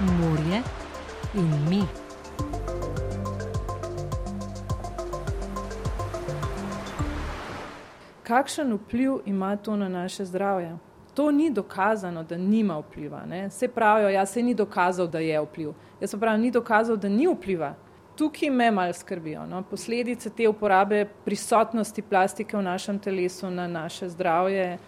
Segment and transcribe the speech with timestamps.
[0.00, 0.62] morje
[1.34, 1.82] in mi.
[8.22, 10.76] Kakšen vpliv ima to na naše zdravje?
[11.14, 13.26] To ni dokazano, da nima vpliva.
[13.26, 13.48] Ne?
[13.48, 15.72] Vse pravijo, ja, se ni dokazal, da je vpliv.
[16.00, 17.74] Jaz pa pravim, ni dokazal, da ni vpliva.
[18.16, 19.46] Tukaj me malo skrbijo.
[19.46, 19.62] No?
[19.62, 24.78] Posledice te uporabe prisotnosti plastike v našem telesu na naše zdravje.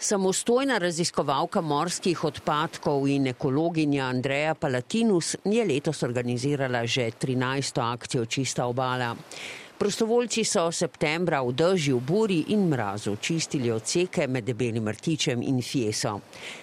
[0.00, 7.82] Samostojna raziskovalka morskih odpadkov in ekologinja Andreja Palatinus je letos organizirala že 13.
[7.84, 9.12] akcijo Čista obala.
[9.80, 16.18] Prostovoljci so septembra v dežju, buri in mrazu čistili odseke med debelim rtičem in fieso.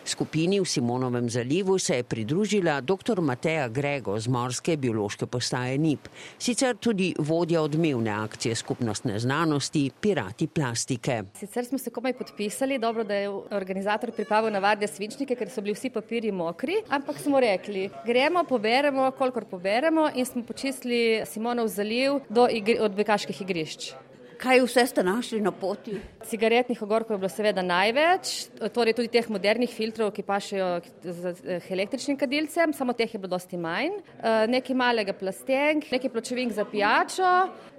[0.05, 3.22] Skupini v Simonovem zalivu se je pridružila dr.
[3.22, 10.47] Mateja Grego z morske biološke postaje NIP, sicer tudi vodja odmevne akcije skupnostne znanosti Pirati
[10.47, 11.23] plastike.
[11.39, 15.73] Sicer smo se komaj podpisali, dobro, da je organizator pripravil navadne svinčnike, ker so bili
[15.73, 22.22] vsi papiri mokri, ampak smo rekli, gremo, poberemo, kolikor poberemo in smo počistili Simonov zaliv
[22.30, 22.78] do igri,
[23.13, 23.94] acho que kažkaip grįžti.
[24.38, 25.97] Kaj vse ste našli na poti?
[26.30, 28.33] Cigaretnih ogorkov je bilo seveda največ,
[28.73, 30.67] torej tudi teh modernih filtrov, ki pašejo
[31.02, 36.53] z električnim kadilcem, samo teh je bilo dosti manj, eh, nekaj malega plastenk, nekaj pločevink
[36.53, 37.31] za pijačo,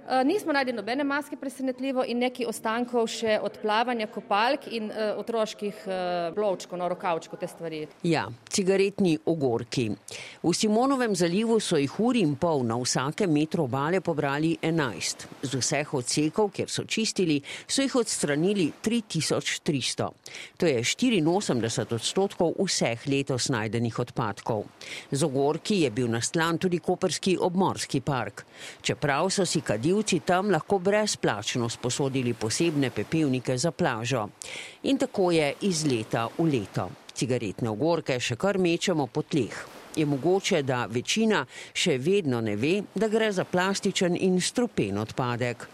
[0.09, 5.83] Eh, nismo najdli nobene maske, presenetljivo, in nekaj ostankov še od plavanja, kopalk in otroških
[6.33, 7.83] blovčkov, no, rokavčkov, te stvari.
[8.09, 9.85] Ja, cigaretni ogorki.
[10.41, 15.27] V Simonovem zalivu so jih uri in pol na vsake metro obale pobrali 11.
[15.43, 20.09] Z vseh odsekov, kjer so čistili, so jih odstranili 3300.
[20.57, 24.65] To je 84 odstotkov vseh letos najdenih odpadkov.
[25.11, 28.45] Z ogorki je bil nastlan tudi Koperski obmorski park.
[28.81, 34.29] Čeprav so si kadil tujci tam lahko brezplačno sposodili posebne pepelnike za plažo.
[34.83, 36.89] In tako je iz leta v leto.
[37.13, 39.57] Cigaretne ogorke še kar mečemo po tleh.
[39.95, 45.67] Je mogoče, da večina še vedno ne ve, da gre za plastičen in strupen odpadek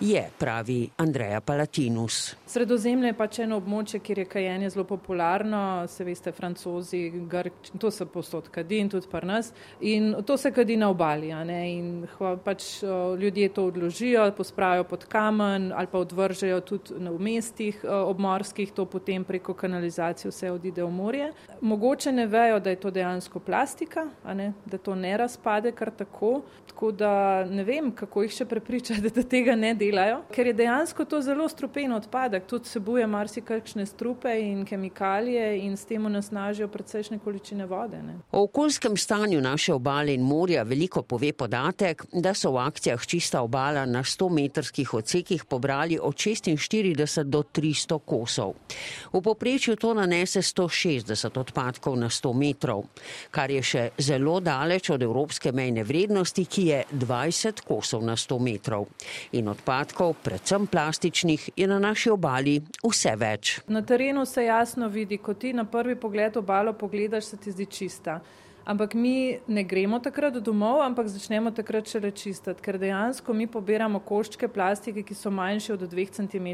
[0.00, 2.34] je, pravi Andreja Palatinus.
[2.46, 7.90] Sredozemlje je pač eno območje, kjer je kajenje zelo popularno, se veste, francozi, grč, to
[7.90, 9.52] se posod kadi in tudi pri nas.
[9.80, 11.32] In to se kadi na obali.
[11.66, 12.06] In
[12.44, 12.82] pač
[13.18, 19.24] ljudje to odložijo, pospravijo pod kamen ali pa odvržejo tudi v mestih obmorskih, to potem
[19.24, 21.32] preko kanalizacije vse odide v morje.
[21.60, 24.06] Mogoče ne vejo, da je to dejansko plastika,
[24.66, 26.42] da to ne razpade kar tako.
[26.66, 30.52] Tako da ne vem, kako jih še prepričati, da tega ne delajo delajo, ker je
[30.52, 36.68] dejansko to zelo strupen odpadek, tudi vsebuje marsikakšne strupe in kemikalije in s tem onesnažijo
[36.68, 38.02] precejšnje količine vode.
[38.02, 38.18] Ne.
[38.32, 43.42] O okoljskem stanju naše obale in morja veliko pove podatek, da so v akcijah čista
[43.42, 48.54] obala na 100 metrskih odsekih pobrali od 46 do 300 kosov.
[49.12, 52.84] V poprečju to nanese 160 odpadkov na 100 metrov,
[53.30, 58.40] kar je še zelo daleč od evropske mejne vrednosti, ki je 20 kosov na 100
[58.42, 58.86] metrov.
[59.32, 63.60] In odpadkov odpadkov, predvsem plastičnih, je na naši obali vse več.
[63.68, 67.66] Na terenu se jasno vidi, ko ti na prvi pogled obalo pogledaš, se ti zdi
[67.66, 68.20] čista.
[68.64, 74.00] Ampak mi ne gremo takrat domov, ampak začnemo takrat šele čistiti, ker dejansko mi pobiramo
[74.00, 76.48] koščke plastike, ki so manjše od 2 cm.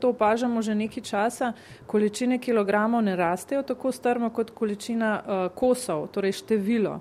[0.00, 1.52] To opažamo že nekaj časa,
[1.86, 6.98] količine kilogramov ne rastejo tako strmo kot količina uh, kosov, torej število.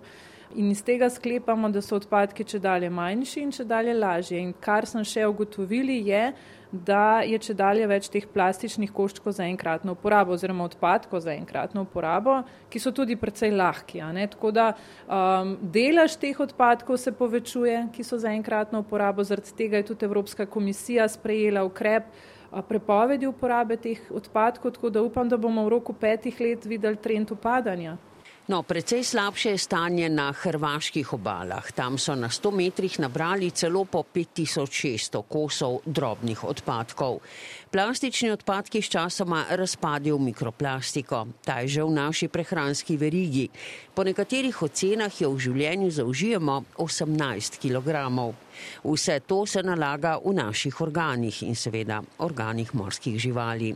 [0.56, 4.39] In iz tega sklepamo, da so odpadki če dalje manjši in če dalje lažje.
[4.41, 6.34] In kar sem še ugotovili, je,
[6.72, 11.85] da je če dalje več teh plastičnih koščkov za enkratno uporabo, oziroma odpadkov za enkratno
[11.88, 12.41] uporabo,
[12.72, 14.03] ki so tudi precej lahki.
[14.35, 19.79] Tako da um, delež teh odpadkov se povečuje, ki so za enkratno uporabo, zaradi tega
[19.79, 22.11] je tudi Evropska komisija sprejela ukrep.
[22.67, 27.31] Prepovedi uporabe teh odpadkov, tako da upam, da bomo v roku petih let videli trend
[27.31, 27.95] upadanja.
[28.51, 31.72] No, precej slabše je stanje na hrvaških obalah.
[31.72, 37.23] Tam so na 100 metrih nabrali celo po 5600 kosov drobnih odpadkov.
[37.72, 41.28] Plastični odpadki s časoma razpadijo v mikroplastiko.
[41.47, 43.47] Ta je že v naši prehranski verigi.
[43.96, 47.87] Po nekaterih ocenah jo v življenju zaužijemo 18 kg.
[48.84, 53.75] Vse to se nalaga v naših organih in seveda organih morskih živali.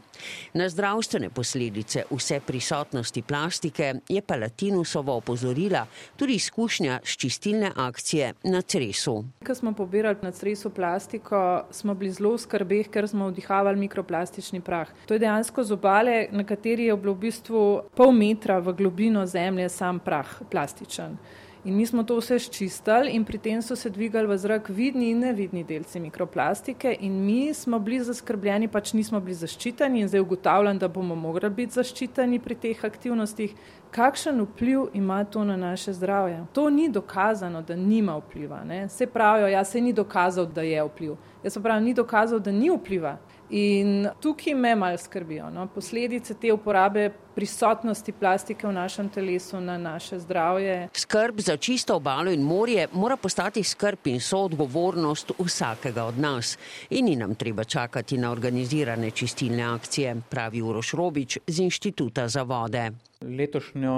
[0.53, 5.85] Na zdravstvene posledice vse prisotnosti plastike je Palatinusovo opozorila
[6.15, 9.23] tudi izkušnja s čistilne akcije na Cresu.
[9.45, 14.89] Ko smo pobirali na Cresu plastiko, smo bili zelo skrbeh, ker smo vdihavali mikroplastični prah.
[15.05, 19.25] To je dejansko z obale, na kateri je bilo v bistvu pol metra v globino
[19.25, 21.17] zemlje sam prah plastičen.
[21.65, 25.07] In mi smo to vse ščistili in pri tem so se dvigali v zrak vidni
[25.09, 30.21] in nevidni delci mikroplastike in mi smo bili zaskrbljeni, pač nismo bili zaščiteni in zdaj
[30.21, 33.55] ugotavljam, da bomo mogli biti zaščiteni pri teh aktivnostih.
[33.95, 36.43] Kakšen vpliv ima to na naše zdravje?
[36.53, 38.61] To ni dokazano, da nima vpliva.
[38.63, 38.85] Ne?
[38.89, 41.17] Se pravijo, ja, se ni dokazal, da je vpliv.
[41.45, 43.17] Jaz pa pravim, ni dokazal, da ni vpliva.
[43.53, 45.67] In tukaj me malo skrbijo no?
[45.69, 50.87] posledice te uporabe prisotnosti plastike v našem telesu na naše zdravje.
[50.93, 56.57] Skrb za čisto obalo in morje mora postati skrb in soodgovornost vsakega od nas.
[56.89, 62.41] In ni nam treba čakati na organizirane čistilne akcije, pravi Uroš Robič z Inštituta za
[62.41, 62.91] vode.
[63.21, 63.95] Letošnjo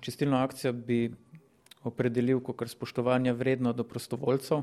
[0.00, 1.14] čistilno akcijo bi
[1.84, 4.62] opredelil kot spoštovanje vredno do prostovoljcev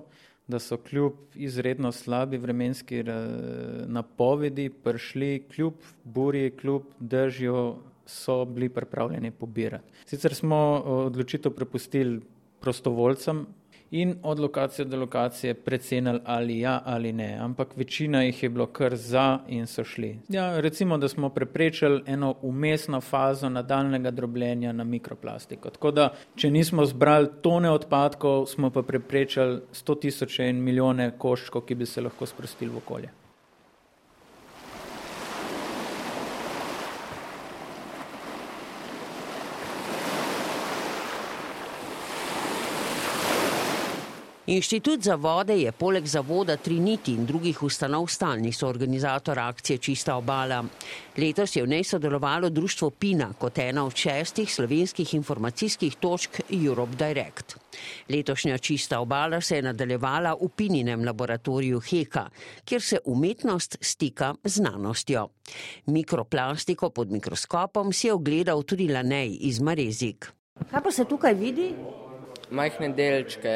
[0.50, 3.14] da so kljub izredno slabi vremenski eh,
[3.88, 5.74] napovedi prišli, kljub
[6.04, 7.76] burji, kljub držju,
[8.06, 9.94] so bili pripravljeni pobirati.
[10.06, 12.22] Sicer smo eh, odločitev prepustili
[12.60, 13.46] prostovoljcem,
[13.92, 18.66] in od lokacije do lokacije precenili ali ja ali ne, ampak večina jih je bilo
[18.66, 20.20] kar za in so šli.
[20.30, 25.70] Ja, recimo, da smo preprečili eno umestno fazo nadaljnega drobljenja na mikroplastiko.
[25.70, 31.62] Tako da, če nismo zbrali tone odpadkov, smo pa preprečili sto tisoče in milijone koščkov,
[31.62, 33.10] ki bi se lahko sprostili v okolje.
[44.50, 50.64] Inštitut za vode je poleg zavoda Triniti in drugih ustanov stalni soorganizator akcije Čista obala.
[51.18, 56.96] Letos je v njej sodelovalo društvo Pina kot ena od šestih slovenskih informacijskih točk Europe
[56.98, 57.58] Direct.
[58.10, 62.26] Letošnja Čista obala se je nadaljevala v Pininem laboratoriju Heka,
[62.66, 65.28] kjer se umetnost stika z znanostjo.
[65.86, 70.32] Mikroplastiko pod mikroskopom si je ogledal tudi Lanej iz Marezik.
[70.72, 71.74] Kaj pa se tukaj vidi?
[72.52, 73.54] Majhne delčke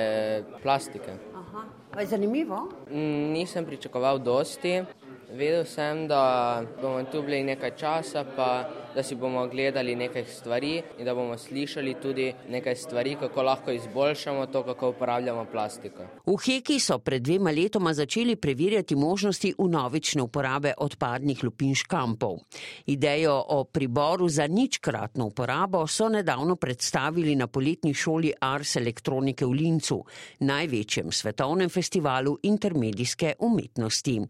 [0.62, 1.18] plastike.
[1.36, 1.64] Aha.
[2.00, 2.70] Je zanimivo?
[2.90, 4.84] Mm, nisem pričakoval dosti.
[5.34, 10.82] Vedel sem, da bomo tu bili nekaj časa, pa da si bomo gledali nekaj stvari
[11.00, 16.04] in da bomo slišali tudi nekaj stvari, kako lahko izboljšamo to, kako uporabljamo plastiko.
[16.26, 22.38] V Heki so pred dvema letoma začeli preverjati možnosti unovične uporabe odpadnih lupin škampov.
[22.86, 29.50] Idejo o priboru za ničkratno uporabo so nedavno predstavili na poletni šoli Ars elektronike v
[29.52, 30.04] Lincu,
[30.40, 34.22] največjem svetovnem festivalu intermedijske umetnosti.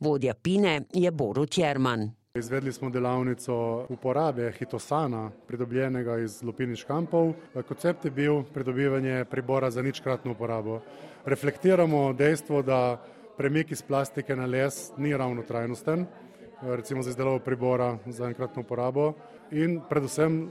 [0.00, 2.10] Vodja Pine je Borut Jerman.
[2.34, 7.32] Izvedli smo delavnico uporabe hitosana, pridobljenega iz lupiniš kampov.
[7.68, 10.80] Koncept je bil pridobivanje pribora za ničkratno uporabo.
[11.24, 12.98] Reflektiramo dejstvo, da
[13.38, 16.06] premik iz plastike na les ni ravno trajnosten,
[16.62, 19.12] recimo za izdelavo pribora za enkratno uporabo
[19.50, 20.48] in predvsem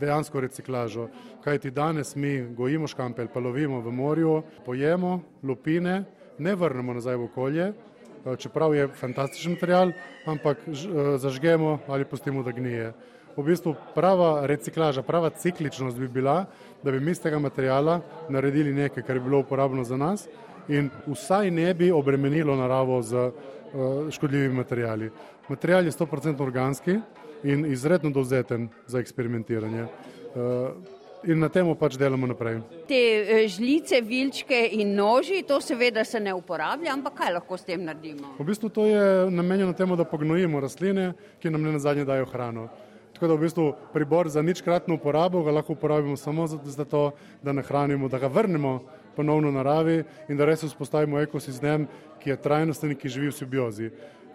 [0.00, 1.08] dejansko reciklažo.
[1.44, 6.04] Kaj ti danes mi gojimo škampe pa lovimo v morju, pojemo lupine,
[6.38, 7.72] ne vrnemo nazaj v okolje,
[8.36, 9.92] čeprav je fantastičen material,
[10.26, 10.74] ampak eh,
[11.18, 12.92] zažgemo ali pustimo, da gnije.
[13.36, 16.44] V bistvu prava reciklaža, prava cikličnost bi bila,
[16.82, 20.28] da bi mi iz tega materijala naredili nekaj, kar je bilo uporabno za nas
[20.68, 25.10] in vsaj ne bi obremenilo naravo z uh, škodljivimi materijali.
[25.48, 26.98] Material je 100% organski
[27.42, 29.86] in izredno dovzeten za eksperimentiranje.
[31.28, 32.62] In na tem pač delamo naprej.
[32.88, 37.66] Te eh, žlice, vilčke in noži, to seveda se ne uporablja, ampak kaj lahko s
[37.68, 38.32] tem naredimo?
[38.38, 41.12] V bistvu to je namenjeno temu, da pognojimo rastline,
[41.42, 42.70] ki nam ne na zadnje dajo hrano.
[43.12, 47.10] Tako da v bistvu pribor za ničkratno uporabo ga lahko uporabimo samo za to,
[47.42, 48.78] da nahranimo, da ga vrnemo
[49.16, 51.84] ponovno naravi in da res vzpostavimo ekosistem,
[52.22, 53.90] ki je trajnosten in ki živi v simbiozi.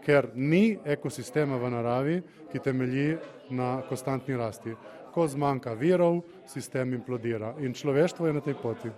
[0.05, 2.19] Ker ni ekosistema v naravi,
[2.51, 3.15] ki temelji
[3.49, 4.75] na konstantni rasti
[5.15, 8.91] ko zmanjka virov, sistem implodira in človeštvo je na tej poti.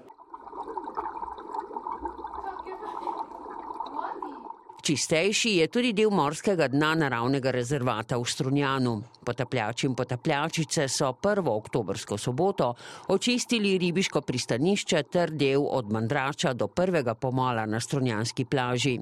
[4.88, 8.94] Čistejši je tudi del morskega dna naravnega rezervata v Strunjanu.
[9.28, 12.70] Potapljači in potapljačice so prvo oktobrsko soboto
[13.12, 18.96] očistili ribiško pristanišče ter del od Mandrača do prvega pomola na Strunjanski plaži.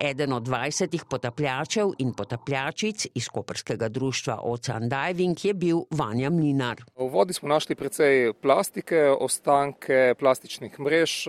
[0.00, 6.82] Eden od 20 potapljačev in potapljačic iz Koperskega društva Ocean Diving je bil Vanja Mlinar.
[6.96, 11.28] V vodi smo našli precej plastike, ostanke plastičnih mrež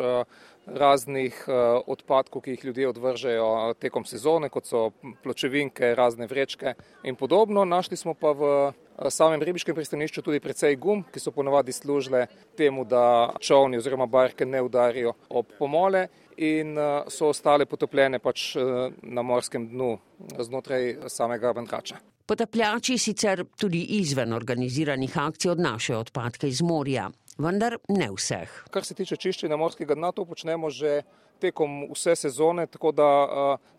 [0.74, 1.54] raznih eh,
[1.88, 4.90] odpadkov, ki jih ljudje odvržejo tekom sezone, kot so
[5.24, 6.74] pločevinke, razne vrečke
[7.04, 7.66] in podobno.
[7.66, 12.28] Našli smo pa v eh, samem ribiškem pristanišču tudi precej gum, ki so ponovadi služile
[12.58, 16.08] temu, da čovni oziroma barke ne udarijo ob pomole
[16.38, 18.56] in eh, so ostale potopljene pač
[19.02, 19.98] na morskem dnu
[20.40, 22.00] znotraj samega bandrača.
[22.30, 27.10] Potapljači sicer tudi izven organiziranih akcij odnašajo odpadke iz morja.
[27.40, 28.52] Vendar ne vseh.
[28.74, 31.02] Kar se tiče čiščenja morskega dna, to počnemo že
[31.40, 33.10] tekom vse sezone, tako da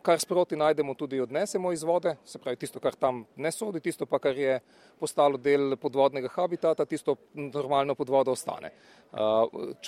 [0.02, 4.06] kar sproti najdemo, tudi odnesemo iz vode, se pravi tisto, kar tam ne sodi, tisto
[4.06, 4.58] pa, kar je
[5.00, 8.70] postalo del podvodnega habitata, tisto normalno pod vodo ostane.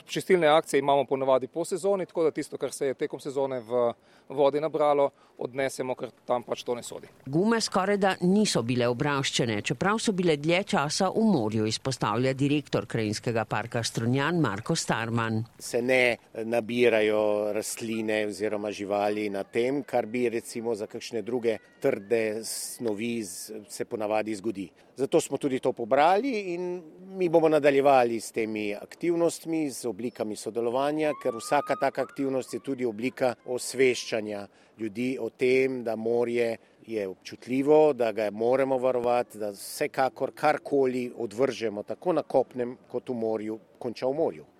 [0.04, 3.92] Čistilne akcije imamo ponavadi po sezoni, tako da tisto, kar se je tekom sezone v
[4.28, 5.10] vodi nabralo,
[5.42, 7.08] odnesemo, ker tam pač to ne sodi.
[7.26, 12.86] Gume skoraj da niso bile obraščene, čeprav so bile dlje časa v morju, izpostavlja direktor
[12.86, 15.42] Krajinskega parka Strunjan Marko Starman.
[15.58, 22.42] Se ne nabirajo rastline oziroma živali na tem, kar bi recimo za kakšne druge trde
[22.44, 23.22] snovi
[23.68, 24.66] se ponavadi zgodi.
[24.96, 26.82] Zato smo tudi to pobrali in
[27.16, 32.84] mi bomo nadaljevali s temi aktivnostmi, z oblikami sodelovanja, ker vsaka taka aktivnost je tudi
[32.84, 34.46] oblika osveščanja
[34.78, 41.82] ljudi o tem, da morje je občutljivo, da ga moramo varovati, da vsekakor karkoli odvržemo,
[41.82, 44.51] tako na kopnem kot v morju, konča v morju.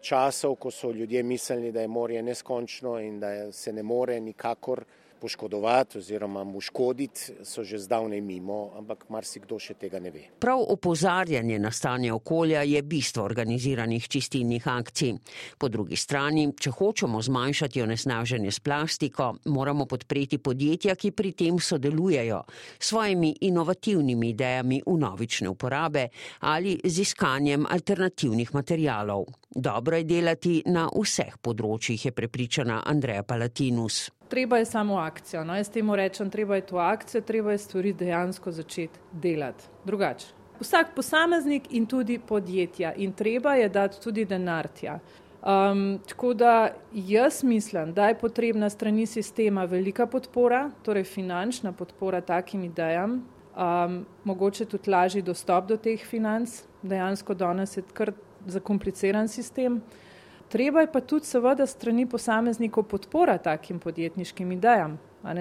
[0.00, 4.84] Časov, ko so ljudje mislili, da je morje neskončno in da se ne more nikakor
[5.20, 10.24] poškodovati oziroma mu škoditi, so že zdavnaj mimo, ampak marsikdo še tega ne ve.
[10.40, 15.14] Prav opozarjanje na stanje okolja je bistvo organiziranih čistilnih akcij.
[15.58, 21.58] Po drugi strani, če hočemo zmanjšati onesnaženje s plastiko, moramo podpreti podjetja, ki pri tem
[21.58, 22.42] sodelujejo
[22.78, 26.08] s svojimi inovativnimi idejami v novične uporabe
[26.40, 29.26] ali z iskanjem alternativnih materijalov.
[29.50, 35.44] Dobro je delati na vseh področjih, je prepričana Andreja Palatinus treba je samo akcijo.
[35.44, 40.26] No, jaz temu rečem, treba je to akcijo, treba je stvari dejansko začeti delati drugače.
[40.60, 44.98] Vsak posameznik in tudi podjetja in treba je dati tudi denar tja.
[45.40, 52.20] Um, tako da jaz mislim, da je potrebna strani sistema velika podpora, torej finančna podpora
[52.20, 53.24] takim idejam,
[53.56, 58.12] um, mogoče tudi lažji dostop do teh financ, dejansko danes je kar
[58.46, 59.80] zakompliciran sistem.
[60.50, 64.98] Treba je pa tudi seveda strani posameznikov podpora takim podjetniškim idejam.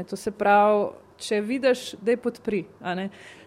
[0.09, 0.85] To se pravi,
[1.17, 2.65] če vidiš, da je podpri,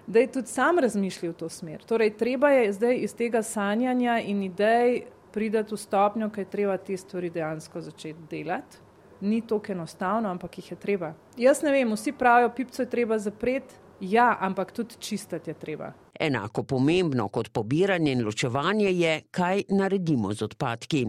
[0.07, 1.85] da je tudi sam razmišljal v to smer.
[1.87, 6.97] Torej, treba je zdaj iz tega sanjanja in idej pridati v stopnjo, kaj treba te
[6.97, 8.83] stvari dejansko začeti delati.
[9.21, 11.13] Ni to enostavno, ampak jih je treba.
[11.39, 15.93] Jaz ne vem, vsi pravijo, pipco je treba zapreti, ja, ampak tudi čistiti je treba.
[16.21, 21.07] Enako pomembno kot pobiranje in ločevanje je, kaj naredimo z odpadki.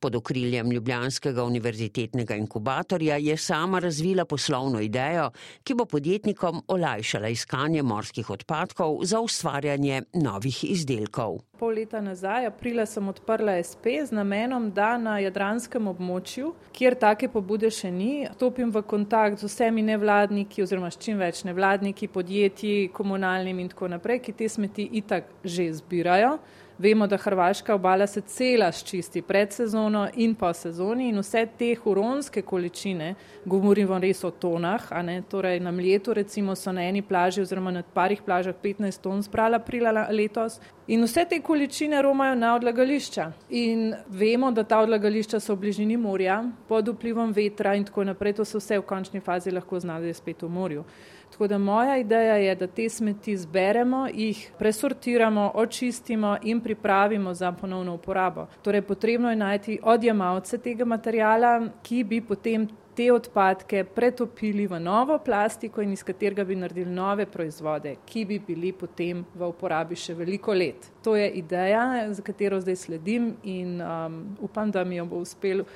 [0.00, 5.30] Pod okriljem Ljubljanskega univerzitetnega inkubatorja je sama razvila poslovno idejo,
[5.64, 11.40] ki bo podjetnikom olajšala iskanje morskih odpadkov za ustvarjanje novih izdelkov.
[11.58, 17.28] Pol leta nazaj, aprila, sem odprla SP z namenom, da na jadranskem območju, kjer take
[17.30, 22.88] pobude še ni, stopim v kontakt z vsemi nevladniki oziroma s čim več nevladniki, podjetji,
[22.96, 26.34] komunalnimi in tako naprej, ki te smeti itak že zbirajo.
[26.78, 31.68] Vemo, da Hrvaška obala se cela ščisti pred sezono in po sezoni in vse te
[31.78, 33.12] huronske količine,
[33.46, 37.44] govorim vam res o tonah, a ne, torej na mletu recimo so na eni plaži
[37.44, 42.56] oziroma na parih plažah 15 ton sprala aprila letos in vse te količine romajo na
[42.58, 48.04] odlagališča in vemo, da ta odlagališča so v bližini morja pod vplivom vetra in tako
[48.04, 50.84] naprej, to se vse v končni fazi lahko znajde spet v morju.
[51.34, 57.52] Tako da moja ideja je, da te smeti zberemo, jih presortiramo, očistimo in pripravimo za
[57.52, 58.46] ponovno uporabo.
[58.62, 65.18] Torej, potrebno je najti odjemalce tega materijala, ki bi potem te odpadke pretopili v novo
[65.18, 70.14] plastiko in iz katerega bi naredili nove proizvode, ki bi bili potem v uporabi še
[70.14, 70.86] veliko let.
[71.02, 75.66] To je ideja, za katero zdaj sledim in um, upam, da mi jo bo uspelo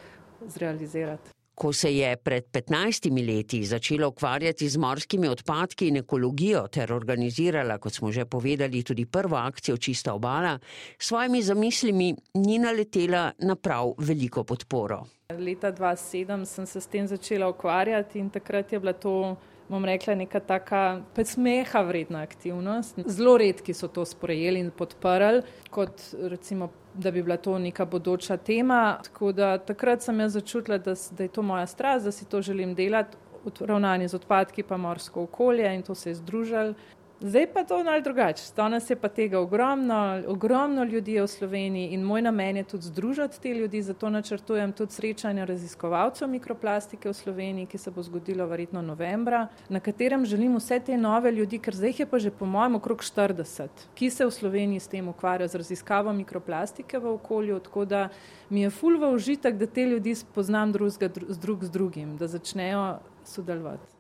[0.47, 1.38] zrealizirati.
[1.59, 7.81] Ko se je pred 15 leti začela ukvarjati z morskimi odpadki in ekologijo ter organizirala,
[7.83, 10.59] kot smo že povedali, tudi prvo akcijo Čista obala,
[10.99, 15.03] s svojimi zamislimi ni naletela na prav veliko podporo.
[15.39, 19.37] Leta 2007 sem se s tem začela ukvarjati in takrat je bila to,
[19.69, 22.99] bom rekla, neka taka smeha vredna aktivnost.
[23.07, 28.37] Zelo redki so to sprejeli in podprli, kot recimo da bi bila to neka bodoča
[28.37, 28.99] tema.
[29.05, 32.43] Tako da takrat sem jaz začutila, da, da je to moja strast, da si to
[32.43, 33.17] želim delati,
[33.61, 36.75] ravnanje z odpadki, pa morsko okolje in to se je združilo.
[37.21, 38.43] Zdaj pa to malo drugače.
[38.57, 43.41] Danes je pa tega ogromno, ogromno ljudi v Sloveniji in moj namen je tudi združiti
[43.41, 48.83] te ljudi, zato načrtujem tudi srečanje raziskovalcev mikroplastike v Sloveniji, ki se bo zgodilo verjetno
[48.83, 52.75] novembra, na katerem želim vse te nove ljudi, ker zdaj je pa že po mojem
[52.75, 57.85] okrog 40, ki se v Sloveniji s tem ukvarjajo z raziskavo mikroplastike v okolju, tako
[57.85, 58.09] da
[58.51, 63.99] mi je ful v užitek, da te ljudi spoznam drug z drugim, da začnejo sodelovati.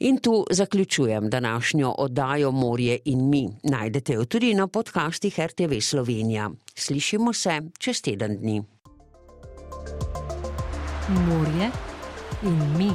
[0.00, 3.48] In tu zaključujem današnjo oddajo Morje in mi.
[3.62, 6.50] Najdete jo tudi na podcastih RTV Slovenija.
[6.74, 8.62] Slišimo se čez teden dni.
[11.08, 11.70] Morje
[12.42, 12.90] in mi.